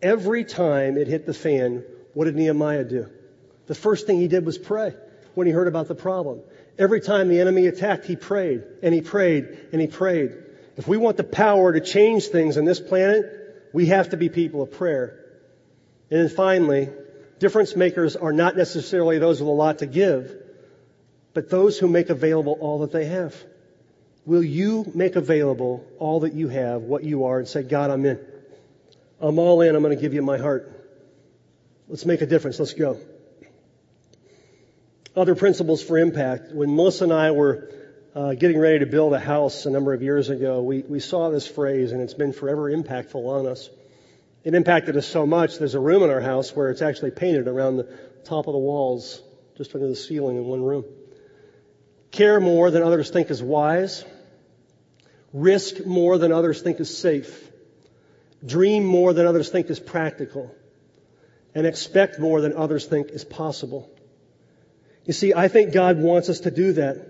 [0.02, 3.10] Every time it hit the fan, what did Nehemiah do?
[3.68, 4.94] The first thing he did was pray
[5.34, 6.42] when he heard about the problem.
[6.78, 10.32] Every time the enemy attacked, he prayed and he prayed and he prayed.
[10.76, 14.28] If we want the power to change things on this planet, we have to be
[14.28, 15.20] people of prayer.
[16.12, 16.90] And then finally,
[17.40, 20.36] difference makers are not necessarily those with a lot to give,
[21.34, 23.36] but those who make available all that they have.
[24.26, 28.06] Will you make available all that you have, what you are, and say, God, I'm
[28.06, 28.20] in.
[29.22, 29.76] I'm all in.
[29.76, 30.72] I'm going to give you my heart.
[31.88, 32.60] Let's make a difference.
[32.60, 33.00] Let's go
[35.16, 36.52] other principles for impact.
[36.52, 37.72] When Melissa and I were
[38.14, 41.30] uh, getting ready to build a house a number of years ago, we, we saw
[41.30, 43.70] this phrase, and it's been forever impactful on us.
[44.44, 47.48] It impacted us so much, there's a room in our house where it's actually painted
[47.48, 47.88] around the
[48.26, 49.22] top of the walls,
[49.58, 50.86] just under the ceiling in one room.
[52.12, 54.06] Care more than others think is wise.
[55.36, 57.52] risk more than others think is safe,
[58.46, 60.56] dream more than others think is practical,
[61.54, 63.90] and expect more than others think is possible.
[65.06, 67.06] You see, I think God wants us to do that.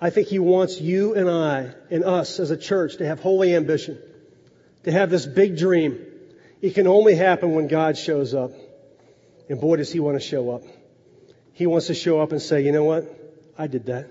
[0.00, 3.54] I think He wants you and I and us as a church to have holy
[3.54, 3.98] ambition,
[4.84, 6.04] to have this big dream.
[6.60, 8.52] It can only happen when God shows up.
[9.48, 10.62] And boy, does He want to show up.
[11.52, 13.04] He wants to show up and say, you know what?
[13.56, 14.10] I did that.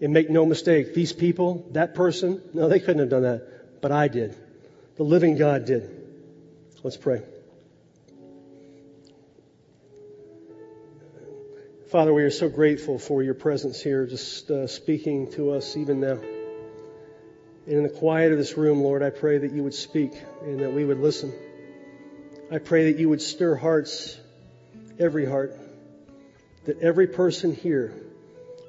[0.00, 3.80] And make no mistake, these people, that person, no, they couldn't have done that.
[3.80, 4.36] But I did.
[4.96, 5.90] The living God did.
[6.82, 7.22] Let's pray.
[11.94, 16.00] Father, we are so grateful for your presence here, just uh, speaking to us even
[16.00, 16.18] now.
[16.18, 20.10] And in the quiet of this room, Lord, I pray that you would speak
[20.42, 21.32] and that we would listen.
[22.50, 24.18] I pray that you would stir hearts,
[24.98, 25.56] every heart,
[26.64, 27.94] that every person here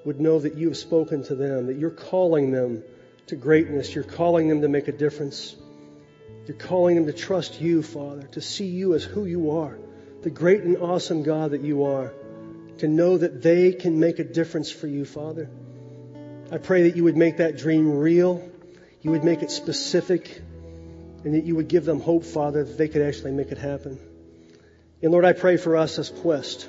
[0.05, 2.84] would know that you have spoken to them, that you're calling them
[3.26, 5.55] to greatness, you're calling them to make a difference.
[6.45, 9.80] You're calling them to trust you, Father, to see you as who you are,
[10.21, 12.13] the great and awesome God that you are
[12.80, 15.49] to know that they can make a difference for you, Father.
[16.51, 18.47] I pray that you would make that dream real,
[19.01, 20.41] you would make it specific,
[21.23, 23.97] and that you would give them hope, Father, that they could actually make it happen.
[25.01, 26.67] And Lord, I pray for us as Quest.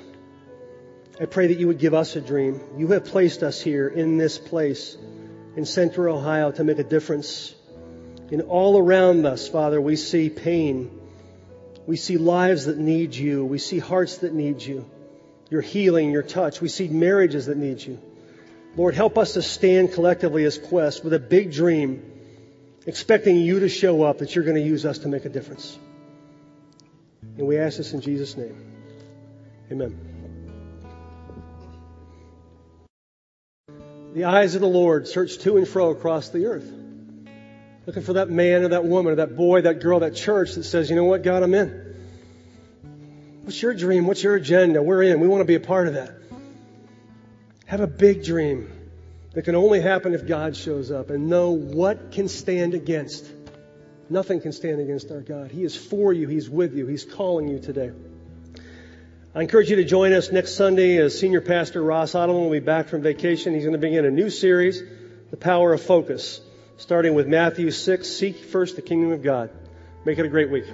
[1.19, 2.61] I pray that you would give us a dream.
[2.77, 4.97] You have placed us here in this place
[5.55, 7.55] in central Ohio to make a difference.
[8.31, 10.91] And all around us, Father, we see pain.
[11.85, 13.45] We see lives that need you.
[13.45, 14.89] We see hearts that need you
[15.49, 16.61] your healing, your touch.
[16.61, 17.99] We see marriages that need you.
[18.75, 22.03] Lord, help us to stand collectively as Quest with a big dream,
[22.85, 25.77] expecting you to show up, that you're going to use us to make a difference.
[27.37, 28.55] And we ask this in Jesus' name.
[29.71, 29.99] Amen.
[34.13, 36.71] The eyes of the Lord search to and fro across the earth,
[37.85, 40.63] looking for that man or that woman or that boy, that girl, that church that
[40.63, 41.86] says, you know what, God, I'm in.
[43.47, 44.07] What's your dream?
[44.07, 44.83] What's your agenda?
[44.83, 45.21] We're in.
[45.21, 46.13] We want to be a part of that.
[47.65, 48.69] Have a big dream
[49.31, 53.25] that can only happen if God shows up and know what can stand against.
[54.09, 55.49] Nothing can stand against our God.
[55.49, 56.27] He is for you.
[56.27, 56.87] He's with you.
[56.87, 57.91] He's calling you today.
[59.33, 62.59] I encourage you to join us next Sunday as Senior Pastor Ross Ottoman will be
[62.59, 63.53] back from vacation.
[63.53, 64.83] He's going to begin a new series,
[65.31, 66.41] The Power of Focus,
[66.75, 69.51] starting with Matthew 6, Seek first the kingdom of God.
[70.03, 70.65] Make it a great week.